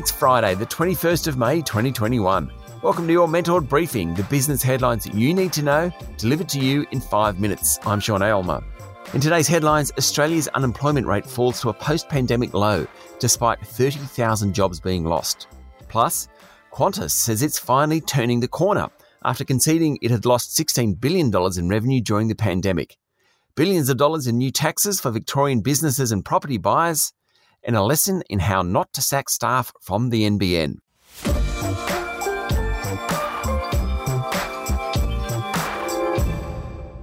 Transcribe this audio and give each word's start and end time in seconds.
It's 0.00 0.10
Friday, 0.10 0.54
the 0.54 0.64
21st 0.64 1.26
of 1.26 1.36
May 1.36 1.60
2021. 1.60 2.50
Welcome 2.80 3.06
to 3.06 3.12
your 3.12 3.28
Mentored 3.28 3.68
Briefing, 3.68 4.14
the 4.14 4.22
business 4.22 4.62
headlines 4.62 5.04
that 5.04 5.12
you 5.12 5.34
need 5.34 5.52
to 5.52 5.62
know, 5.62 5.92
delivered 6.16 6.48
to 6.48 6.58
you 6.58 6.86
in 6.90 7.02
five 7.02 7.38
minutes. 7.38 7.78
I'm 7.84 8.00
Sean 8.00 8.22
Aylmer. 8.22 8.64
In 9.12 9.20
today's 9.20 9.46
headlines, 9.46 9.92
Australia's 9.98 10.48
unemployment 10.48 11.06
rate 11.06 11.26
falls 11.26 11.60
to 11.60 11.68
a 11.68 11.74
post 11.74 12.08
pandemic 12.08 12.54
low, 12.54 12.86
despite 13.18 13.60
30,000 13.60 14.54
jobs 14.54 14.80
being 14.80 15.04
lost. 15.04 15.48
Plus, 15.88 16.28
Qantas 16.72 17.10
says 17.10 17.42
it's 17.42 17.58
finally 17.58 18.00
turning 18.00 18.40
the 18.40 18.48
corner 18.48 18.88
after 19.22 19.44
conceding 19.44 19.98
it 20.00 20.10
had 20.10 20.24
lost 20.24 20.56
$16 20.56 20.98
billion 20.98 21.30
in 21.58 21.68
revenue 21.68 22.00
during 22.00 22.28
the 22.28 22.34
pandemic. 22.34 22.96
Billions 23.54 23.90
of 23.90 23.98
dollars 23.98 24.26
in 24.26 24.38
new 24.38 24.50
taxes 24.50 24.98
for 24.98 25.10
Victorian 25.10 25.60
businesses 25.60 26.10
and 26.10 26.24
property 26.24 26.56
buyers, 26.56 27.12
and 27.62 27.76
a 27.76 27.82
lesson 27.82 28.22
in 28.28 28.38
how 28.38 28.62
not 28.62 28.92
to 28.92 29.02
sack 29.02 29.28
staff 29.28 29.72
from 29.80 30.10
the 30.10 30.22
NBN. 30.22 30.78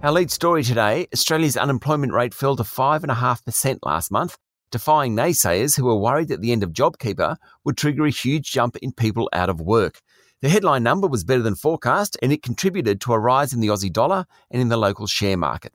Our 0.00 0.12
lead 0.12 0.30
story 0.30 0.62
today 0.62 1.08
Australia's 1.12 1.56
unemployment 1.56 2.12
rate 2.12 2.32
fell 2.32 2.54
to 2.54 2.62
5.5% 2.62 3.78
last 3.82 4.12
month, 4.12 4.38
defying 4.70 5.16
naysayers 5.16 5.76
who 5.76 5.84
were 5.84 5.96
worried 5.96 6.28
that 6.28 6.40
the 6.40 6.52
end 6.52 6.62
of 6.62 6.72
JobKeeper 6.72 7.36
would 7.64 7.76
trigger 7.76 8.06
a 8.06 8.10
huge 8.10 8.50
jump 8.50 8.76
in 8.76 8.92
people 8.92 9.28
out 9.32 9.50
of 9.50 9.60
work. 9.60 10.00
The 10.40 10.48
headline 10.48 10.84
number 10.84 11.08
was 11.08 11.24
better 11.24 11.42
than 11.42 11.56
forecast, 11.56 12.16
and 12.22 12.32
it 12.32 12.44
contributed 12.44 13.00
to 13.00 13.12
a 13.12 13.18
rise 13.18 13.52
in 13.52 13.58
the 13.58 13.68
Aussie 13.68 13.92
dollar 13.92 14.24
and 14.52 14.62
in 14.62 14.68
the 14.68 14.76
local 14.76 15.08
share 15.08 15.36
market. 15.36 15.72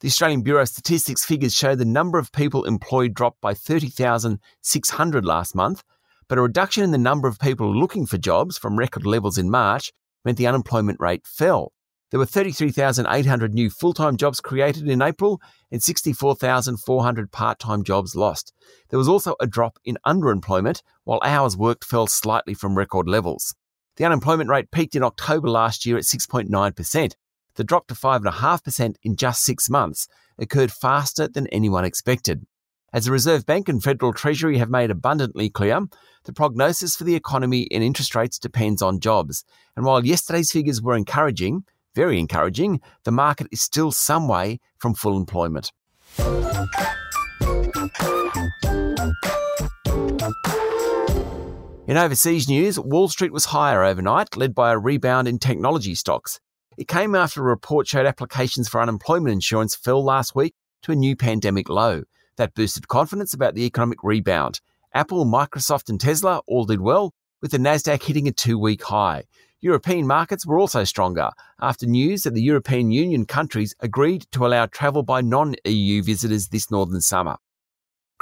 The 0.00 0.08
Australian 0.08 0.42
Bureau 0.42 0.60
of 0.60 0.68
Statistics 0.68 1.24
figures 1.24 1.54
show 1.54 1.74
the 1.74 1.86
number 1.86 2.18
of 2.18 2.30
people 2.30 2.64
employed 2.64 3.14
dropped 3.14 3.40
by 3.40 3.54
30,600 3.54 5.24
last 5.24 5.54
month, 5.54 5.82
but 6.28 6.36
a 6.36 6.42
reduction 6.42 6.84
in 6.84 6.90
the 6.90 6.98
number 6.98 7.28
of 7.28 7.38
people 7.38 7.74
looking 7.74 8.04
for 8.04 8.18
jobs 8.18 8.58
from 8.58 8.78
record 8.78 9.06
levels 9.06 9.38
in 9.38 9.48
March 9.48 9.94
meant 10.22 10.36
the 10.36 10.46
unemployment 10.46 11.00
rate 11.00 11.26
fell. 11.26 11.72
There 12.10 12.20
were 12.20 12.26
33,800 12.26 13.54
new 13.54 13.70
full 13.70 13.94
time 13.94 14.18
jobs 14.18 14.42
created 14.42 14.86
in 14.86 15.00
April 15.00 15.40
and 15.72 15.82
64,400 15.82 17.32
part 17.32 17.58
time 17.58 17.82
jobs 17.82 18.14
lost. 18.14 18.52
There 18.90 18.98
was 18.98 19.08
also 19.08 19.34
a 19.40 19.46
drop 19.46 19.78
in 19.82 19.96
underemployment, 20.06 20.82
while 21.04 21.20
hours 21.24 21.56
worked 21.56 21.84
fell 21.84 22.06
slightly 22.06 22.52
from 22.52 22.76
record 22.76 23.08
levels. 23.08 23.54
The 23.96 24.04
unemployment 24.04 24.50
rate 24.50 24.70
peaked 24.70 24.94
in 24.94 25.02
October 25.02 25.48
last 25.48 25.86
year 25.86 25.96
at 25.96 26.04
6.9%. 26.04 27.12
The 27.56 27.64
drop 27.64 27.86
to 27.88 27.94
5.5% 27.94 28.96
in 29.02 29.16
just 29.16 29.42
six 29.42 29.70
months 29.70 30.08
occurred 30.38 30.70
faster 30.70 31.26
than 31.26 31.46
anyone 31.48 31.84
expected. 31.84 32.46
As 32.92 33.06
the 33.06 33.12
Reserve 33.12 33.44
Bank 33.46 33.68
and 33.68 33.82
Federal 33.82 34.12
Treasury 34.12 34.58
have 34.58 34.70
made 34.70 34.90
abundantly 34.90 35.50
clear, 35.50 35.80
the 36.24 36.32
prognosis 36.32 36.96
for 36.96 37.04
the 37.04 37.14
economy 37.14 37.66
and 37.70 37.82
interest 37.82 38.14
rates 38.14 38.38
depends 38.38 38.80
on 38.82 39.00
jobs. 39.00 39.44
And 39.74 39.84
while 39.84 40.04
yesterday's 40.04 40.52
figures 40.52 40.80
were 40.82 40.96
encouraging, 40.96 41.64
very 41.94 42.18
encouraging, 42.18 42.80
the 43.04 43.10
market 43.10 43.48
is 43.50 43.62
still 43.62 43.90
some 43.90 44.28
way 44.28 44.60
from 44.78 44.94
full 44.94 45.16
employment. 45.16 45.72
In 51.88 51.96
overseas 51.96 52.48
news, 52.48 52.78
Wall 52.78 53.08
Street 53.08 53.32
was 53.32 53.46
higher 53.46 53.82
overnight, 53.82 54.36
led 54.36 54.54
by 54.54 54.72
a 54.72 54.78
rebound 54.78 55.28
in 55.28 55.38
technology 55.38 55.94
stocks. 55.94 56.40
It 56.76 56.88
came 56.88 57.14
after 57.14 57.40
a 57.40 57.44
report 57.44 57.88
showed 57.88 58.04
applications 58.04 58.68
for 58.68 58.82
unemployment 58.82 59.32
insurance 59.32 59.74
fell 59.74 60.04
last 60.04 60.34
week 60.34 60.54
to 60.82 60.92
a 60.92 60.96
new 60.96 61.16
pandemic 61.16 61.70
low. 61.70 62.02
That 62.36 62.54
boosted 62.54 62.86
confidence 62.86 63.32
about 63.32 63.54
the 63.54 63.64
economic 63.64 64.02
rebound. 64.02 64.60
Apple, 64.92 65.24
Microsoft, 65.24 65.88
and 65.88 65.98
Tesla 65.98 66.42
all 66.46 66.66
did 66.66 66.82
well, 66.82 67.14
with 67.40 67.50
the 67.50 67.58
Nasdaq 67.58 68.02
hitting 68.02 68.28
a 68.28 68.32
two-week 68.32 68.82
high. 68.82 69.24
European 69.60 70.06
markets 70.06 70.46
were 70.46 70.58
also 70.58 70.84
stronger 70.84 71.30
after 71.60 71.86
news 71.86 72.24
that 72.24 72.34
the 72.34 72.42
European 72.42 72.90
Union 72.90 73.24
countries 73.24 73.74
agreed 73.80 74.26
to 74.32 74.46
allow 74.46 74.66
travel 74.66 75.02
by 75.02 75.22
non 75.22 75.54
EU 75.64 76.02
visitors 76.02 76.48
this 76.48 76.70
northern 76.70 77.00
summer. 77.00 77.36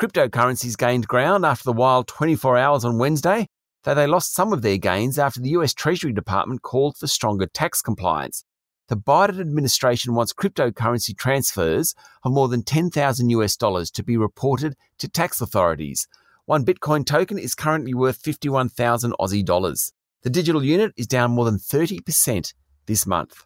Cryptocurrencies 0.00 0.79
gained 0.79 1.09
ground 1.09 1.45
after 1.45 1.65
the 1.65 1.73
wild 1.73 2.06
24 2.06 2.56
hours 2.56 2.84
on 2.84 2.99
Wednesday, 2.99 3.49
though 3.84 3.95
they 3.95 4.06
lost 4.06 4.34
some 4.34 4.53
of 4.53 4.62
their 4.62 4.78
gains 4.78 5.19
after 5.19 5.41
the 5.41 5.50
US 5.50 5.72
Treasury 5.72 6.12
Department 6.12 6.62
called 6.62 6.97
for 6.97 7.06
stronger 7.06 7.47
tax 7.47 7.81
compliance. 7.81 8.45
The 8.89 8.97
Biden 8.97 9.41
administration 9.41 10.15
wants 10.15 10.34
cryptocurrency 10.34 11.17
transfers 11.17 11.94
of 12.23 12.33
more 12.33 12.49
than 12.49 12.62
10,000 12.62 13.31
US 13.31 13.56
dollars 13.56 13.91
to 13.93 14.03
be 14.03 14.17
reported 14.17 14.75
to 14.99 15.09
tax 15.09 15.41
authorities. 15.41 16.06
One 16.47 16.65
Bitcoin 16.65 17.06
token 17.06 17.39
is 17.39 17.55
currently 17.55 17.94
worth 17.94 18.17
51,000 18.17 19.15
Aussie 19.19 19.44
dollars. 19.44 19.93
The 20.23 20.31
digital 20.31 20.62
unit 20.62 20.93
is 20.97 21.06
down 21.06 21.31
more 21.31 21.44
than 21.47 21.56
30% 21.56 22.53
this 22.87 23.06
month. 23.06 23.44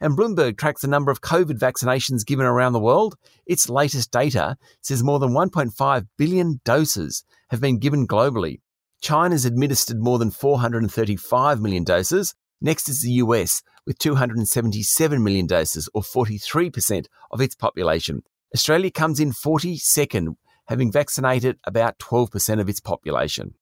And 0.00 0.16
Bloomberg 0.16 0.56
tracks 0.56 0.80
the 0.82 0.88
number 0.88 1.10
of 1.10 1.20
COVID 1.20 1.58
vaccinations 1.58 2.26
given 2.26 2.46
around 2.46 2.72
the 2.72 2.80
world. 2.80 3.16
Its 3.46 3.68
latest 3.68 4.10
data 4.10 4.56
says 4.80 5.04
more 5.04 5.18
than 5.18 5.30
1.5 5.30 6.06
billion 6.16 6.60
doses 6.64 7.24
have 7.50 7.60
been 7.60 7.78
given 7.78 8.08
globally. 8.08 8.60
China's 9.00 9.44
administered 9.44 10.00
more 10.00 10.18
than 10.18 10.30
435 10.30 11.60
million 11.60 11.84
doses. 11.84 12.34
Next 12.60 12.88
is 12.88 13.00
the 13.00 13.12
US 13.12 13.62
with 13.86 13.98
277 13.98 15.22
million 15.22 15.46
doses, 15.46 15.88
or 15.94 16.02
43% 16.02 17.06
of 17.30 17.40
its 17.40 17.54
population. 17.54 18.22
Australia 18.54 18.90
comes 18.90 19.18
in 19.18 19.32
42nd, 19.32 20.36
having 20.68 20.92
vaccinated 20.92 21.58
about 21.64 21.98
12% 21.98 22.60
of 22.60 22.68
its 22.68 22.80
population. 22.80 23.54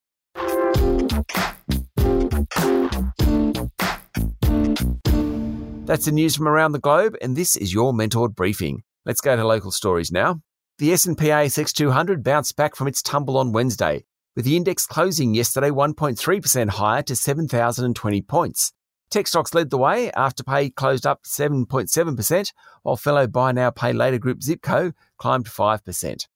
That's 5.86 6.04
the 6.04 6.12
news 6.12 6.36
from 6.36 6.48
around 6.48 6.72
the 6.72 6.80
globe, 6.80 7.16
and 7.22 7.36
this 7.36 7.56
is 7.56 7.72
your 7.72 7.92
mentored 7.92 8.34
briefing. 8.34 8.82
Let's 9.06 9.20
go 9.20 9.36
to 9.36 9.46
local 9.46 9.70
stories 9.70 10.10
now. 10.10 10.42
The 10.78 10.92
S&P 10.92 11.26
ASX 11.26 11.72
200 11.72 12.22
bounced 12.22 12.56
back 12.56 12.76
from 12.76 12.88
its 12.88 13.02
tumble 13.02 13.38
on 13.38 13.52
Wednesday, 13.52 14.04
with 14.38 14.44
the 14.44 14.56
index 14.56 14.86
closing 14.86 15.34
yesterday 15.34 15.68
1.3% 15.68 16.68
higher 16.68 17.02
to 17.02 17.16
7,020 17.16 18.22
points. 18.22 18.72
Tech 19.10 19.26
stocks 19.26 19.52
led 19.52 19.68
the 19.68 19.78
way 19.78 20.12
Afterpay 20.16 20.76
closed 20.76 21.04
up 21.04 21.24
7.7%, 21.24 22.52
while 22.84 22.96
fellow 22.96 23.26
buy 23.26 23.50
now 23.50 23.70
pay 23.70 23.92
later 23.92 24.16
group 24.16 24.38
Zipco 24.38 24.92
climbed 25.16 25.46
5%. 25.46 26.26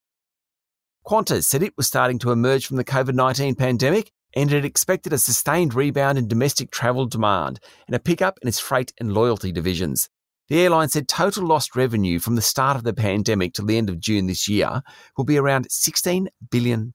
Qantas 1.07 1.45
said 1.45 1.63
it 1.63 1.77
was 1.77 1.87
starting 1.87 2.19
to 2.19 2.33
emerge 2.33 2.67
from 2.67 2.77
the 2.77 2.85
COVID 2.85 3.15
19 3.15 3.55
pandemic 3.55 4.11
and 4.35 4.53
it 4.53 4.65
expected 4.65 5.13
a 5.13 5.19
sustained 5.19 5.73
rebound 5.73 6.19
in 6.19 6.27
domestic 6.27 6.73
travel 6.73 7.07
demand 7.07 7.61
and 7.87 7.95
a 7.95 8.01
pickup 8.01 8.37
in 8.43 8.49
its 8.49 8.59
freight 8.59 8.93
and 8.99 9.15
loyalty 9.15 9.53
divisions. 9.53 10.09
The 10.49 10.61
airline 10.61 10.89
said 10.89 11.07
total 11.07 11.47
lost 11.47 11.77
revenue 11.77 12.19
from 12.19 12.35
the 12.35 12.43
start 12.43 12.77
of 12.77 12.83
the 12.83 12.93
pandemic 12.93 13.53
till 13.53 13.67
the 13.67 13.79
end 13.79 13.89
of 13.89 14.01
June 14.01 14.27
this 14.27 14.49
year 14.49 14.83
will 15.17 15.25
be 15.25 15.39
around 15.39 15.69
$16 15.69 16.27
billion, 16.51 16.95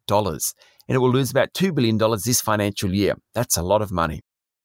and 0.88 0.96
it 0.96 1.00
will 1.00 1.12
lose 1.12 1.32
about 1.32 1.54
$2 1.54 1.74
billion 1.74 1.98
this 1.98 2.42
financial 2.42 2.94
year. 2.94 3.16
That's 3.34 3.58
a 3.58 3.62
lot 3.62 3.82
of 3.82 3.92
money. 3.92 4.22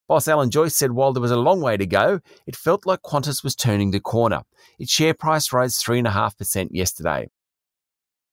Boss 0.08 0.28
Alan 0.28 0.50
Joyce 0.50 0.76
said 0.76 0.92
while 0.92 1.12
there 1.12 1.22
was 1.22 1.30
a 1.30 1.36
long 1.36 1.60
way 1.60 1.76
to 1.76 1.86
go, 1.86 2.20
it 2.46 2.56
felt 2.56 2.84
like 2.84 3.02
Qantas 3.02 3.42
was 3.42 3.54
turning 3.54 3.90
the 3.90 4.00
corner. 4.00 4.42
Its 4.78 4.92
share 4.92 5.14
price 5.14 5.52
rose 5.52 5.82
3.5% 5.82 6.68
yesterday. 6.70 7.28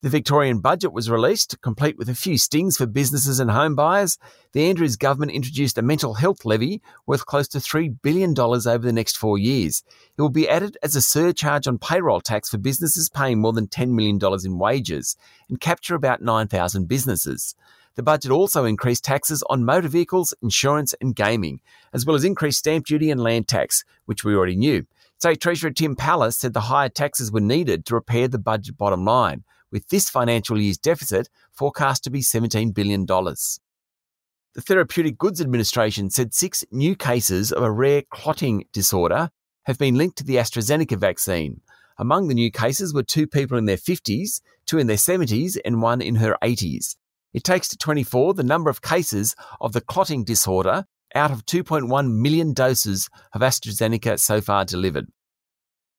The 0.01 0.09
Victorian 0.09 0.61
budget 0.61 0.93
was 0.93 1.09
released, 1.09 1.59
complete 1.61 1.97
with 1.97 2.07
a 2.07 2.15
few 2.15 2.37
stings 2.37 2.77
for 2.77 2.85
businesses 2.85 3.41
and 3.41 3.51
home 3.51 3.75
buyers. 3.75 4.17
The 4.53 4.69
Andrews 4.69 4.95
government 4.95 5.33
introduced 5.33 5.77
a 5.77 5.81
mental 5.81 6.13
health 6.13 6.45
levy 6.45 6.81
worth 7.05 7.25
close 7.25 7.49
to 7.49 7.57
$3 7.57 7.97
billion 8.01 8.33
over 8.39 8.79
the 8.79 8.93
next 8.93 9.17
four 9.17 9.37
years. 9.37 9.83
It 10.17 10.21
will 10.21 10.29
be 10.29 10.47
added 10.47 10.77
as 10.81 10.95
a 10.95 11.01
surcharge 11.01 11.67
on 11.67 11.79
payroll 11.79 12.21
tax 12.21 12.47
for 12.47 12.57
businesses 12.57 13.09
paying 13.09 13.41
more 13.41 13.51
than 13.51 13.67
$10 13.67 13.89
million 13.89 14.19
in 14.45 14.57
wages 14.57 15.17
and 15.49 15.59
capture 15.59 15.95
about 15.95 16.21
9,000 16.21 16.87
businesses. 16.87 17.53
The 17.95 18.03
budget 18.03 18.31
also 18.31 18.65
increased 18.65 19.03
taxes 19.03 19.43
on 19.49 19.65
motor 19.65 19.87
vehicles, 19.87 20.33
insurance, 20.41 20.93
and 21.01 21.15
gaming, 21.15 21.61
as 21.93 22.05
well 22.05 22.15
as 22.15 22.23
increased 22.23 22.59
stamp 22.59 22.85
duty 22.85 23.11
and 23.11 23.21
land 23.21 23.47
tax, 23.47 23.83
which 24.05 24.23
we 24.23 24.35
already 24.35 24.55
knew. 24.55 24.85
State 25.17 25.41
Treasurer 25.41 25.71
Tim 25.71 25.95
Pallas 25.95 26.37
said 26.37 26.53
the 26.53 26.61
higher 26.61 26.89
taxes 26.89 27.31
were 27.31 27.41
needed 27.41 27.85
to 27.85 27.95
repair 27.95 28.27
the 28.27 28.39
budget 28.39 28.77
bottom 28.77 29.03
line 29.03 29.43
with 29.71 29.87
this 29.89 30.09
financial 30.09 30.59
year's 30.59 30.77
deficit 30.77 31.29
forecast 31.51 32.03
to 32.03 32.09
be 32.09 32.21
$17 32.21 32.73
billion. 32.73 33.05
The 33.05 34.61
Therapeutic 34.61 35.17
Goods 35.17 35.41
Administration 35.41 36.09
said 36.09 36.33
six 36.33 36.63
new 36.71 36.95
cases 36.95 37.51
of 37.51 37.63
a 37.63 37.71
rare 37.71 38.03
clotting 38.09 38.65
disorder 38.71 39.29
have 39.63 39.77
been 39.77 39.95
linked 39.95 40.17
to 40.17 40.23
the 40.23 40.37
AstraZeneca 40.37 40.97
vaccine. 40.97 41.61
Among 41.97 42.27
the 42.27 42.33
new 42.33 42.49
cases 42.49 42.93
were 42.93 43.03
two 43.03 43.27
people 43.27 43.57
in 43.57 43.65
their 43.65 43.77
50s, 43.77 44.41
two 44.65 44.79
in 44.79 44.87
their 44.87 44.95
70s, 44.95 45.57
and 45.65 45.81
one 45.81 46.01
in 46.01 46.15
her 46.15 46.37
80s. 46.41 46.95
It 47.33 47.43
takes 47.43 47.67
to 47.69 47.77
24 47.77 48.33
the 48.33 48.43
number 48.43 48.69
of 48.69 48.81
cases 48.81 49.35
of 49.61 49.73
the 49.73 49.81
clotting 49.81 50.23
disorder 50.23 50.85
out 51.13 51.31
of 51.31 51.45
2.1 51.45 52.11
million 52.11 52.53
doses 52.53 53.09
of 53.33 53.41
AstraZeneca 53.41 54.19
so 54.19 54.41
far 54.41 54.65
delivered. 54.65 55.07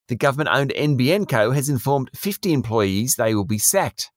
The 0.09 0.17
government 0.17 0.50
owned 0.53 0.73
NBN 0.77 1.29
Co 1.29 1.53
has 1.53 1.69
informed 1.69 2.11
50 2.17 2.53
employees 2.53 3.15
they 3.15 3.35
will 3.35 3.44
be 3.44 3.59
sacked. 3.59 4.11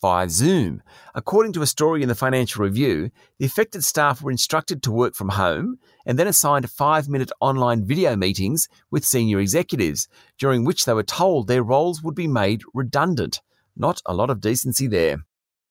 via 0.00 0.28
Zoom. 0.30 0.82
According 1.14 1.52
to 1.54 1.62
a 1.62 1.66
story 1.66 2.02
in 2.02 2.08
the 2.08 2.14
Financial 2.14 2.64
Review, 2.64 3.10
the 3.38 3.46
affected 3.46 3.84
staff 3.84 4.22
were 4.22 4.30
instructed 4.30 4.82
to 4.82 4.92
work 4.92 5.14
from 5.14 5.30
home 5.30 5.78
and 6.06 6.18
then 6.18 6.26
assigned 6.26 6.70
five 6.70 7.08
minute 7.08 7.32
online 7.40 7.84
video 7.84 8.16
meetings 8.16 8.68
with 8.90 9.04
senior 9.04 9.40
executives, 9.40 10.08
during 10.38 10.64
which 10.64 10.84
they 10.84 10.94
were 10.94 11.02
told 11.02 11.48
their 11.48 11.62
roles 11.62 12.02
would 12.02 12.14
be 12.14 12.28
made 12.28 12.62
redundant. 12.72 13.40
Not 13.76 14.00
a 14.06 14.14
lot 14.14 14.30
of 14.30 14.40
decency 14.40 14.86
there. 14.86 15.18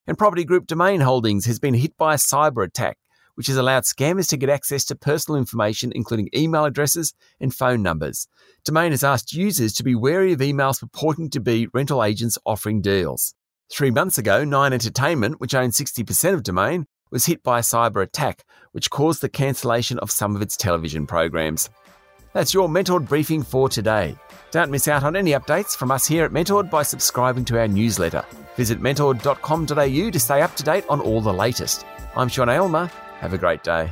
And 0.09 0.17
Property 0.17 0.43
Group 0.43 0.65
Domain 0.65 1.01
Holdings 1.01 1.45
has 1.45 1.59
been 1.59 1.75
hit 1.75 1.95
by 1.95 2.15
a 2.15 2.17
cyber 2.17 2.65
attack, 2.65 2.97
which 3.35 3.45
has 3.45 3.57
allowed 3.57 3.83
scammers 3.83 4.27
to 4.29 4.37
get 4.37 4.49
access 4.49 4.83
to 4.85 4.95
personal 4.95 5.37
information, 5.37 5.91
including 5.93 6.29
email 6.35 6.65
addresses 6.65 7.13
and 7.39 7.53
phone 7.53 7.83
numbers. 7.83 8.27
Domain 8.65 8.89
has 8.89 9.03
asked 9.03 9.33
users 9.33 9.71
to 9.73 9.83
be 9.83 9.93
wary 9.93 10.33
of 10.33 10.39
emails 10.39 10.79
purporting 10.79 11.29
to 11.29 11.39
be 11.39 11.67
rental 11.75 12.03
agents 12.03 12.39
offering 12.43 12.81
deals. 12.81 13.35
Three 13.71 13.91
months 13.91 14.17
ago, 14.17 14.43
Nine 14.43 14.73
Entertainment, 14.73 15.39
which 15.39 15.53
owns 15.53 15.77
60% 15.79 16.33
of 16.33 16.41
Domain, 16.41 16.87
was 17.11 17.27
hit 17.27 17.43
by 17.43 17.59
a 17.59 17.61
cyber 17.61 18.01
attack, 18.01 18.45
which 18.71 18.89
caused 18.89 19.21
the 19.21 19.29
cancellation 19.29 19.99
of 19.99 20.09
some 20.09 20.35
of 20.35 20.41
its 20.41 20.57
television 20.57 21.05
programs. 21.05 21.69
That's 22.33 22.51
your 22.55 22.67
Mentored 22.67 23.07
briefing 23.07 23.43
for 23.43 23.69
today. 23.69 24.15
Don't 24.49 24.71
miss 24.71 24.87
out 24.87 25.03
on 25.03 25.15
any 25.15 25.33
updates 25.33 25.77
from 25.77 25.91
us 25.91 26.07
here 26.07 26.25
at 26.25 26.31
Mentored 26.31 26.71
by 26.71 26.81
subscribing 26.81 27.45
to 27.45 27.59
our 27.59 27.67
newsletter. 27.67 28.25
Visit 28.59 28.81
mentored.com.au 28.81 30.09
to 30.09 30.19
stay 30.19 30.41
up 30.41 30.53
to 30.57 30.63
date 30.63 30.83
on 30.89 30.99
all 30.99 31.21
the 31.21 31.33
latest. 31.33 31.85
I'm 32.13 32.27
Sean 32.27 32.49
Aylmer. 32.49 32.87
Have 33.21 33.31
a 33.31 33.37
great 33.37 33.63
day. 33.63 33.89